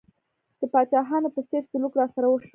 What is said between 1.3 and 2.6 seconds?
په څېر سلوک راسره وشو.